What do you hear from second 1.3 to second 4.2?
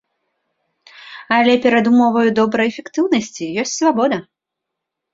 Але перадумоваю добрай эфектыўнасці ёсць свабода.